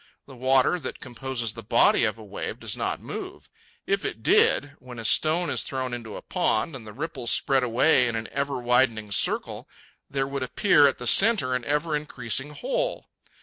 The 0.25 0.35
water 0.35 0.79
that 0.79 0.99
composes 0.99 1.53
the 1.53 1.61
body 1.61 2.05
of 2.05 2.17
a 2.17 2.23
wave 2.23 2.59
does 2.59 2.75
not 2.75 2.99
move. 3.03 3.47
If 3.85 4.03
it 4.03 4.23
did, 4.23 4.73
when 4.79 4.97
a 4.97 5.05
stone 5.05 5.51
is 5.51 5.61
thrown 5.61 5.93
into 5.93 6.15
a 6.15 6.23
pond 6.23 6.75
and 6.75 6.87
the 6.87 6.91
ripples 6.91 7.29
spread 7.29 7.61
away 7.61 8.07
in 8.07 8.15
an 8.15 8.27
ever 8.31 8.57
widening 8.57 9.11
circle, 9.11 9.69
there 10.09 10.25
would 10.25 10.41
appear 10.41 10.87
at 10.87 10.97
the 10.97 11.05
centre 11.05 11.53
an 11.53 11.63
ever 11.65 11.95
increasing 11.95 12.49
hole. 12.49 13.09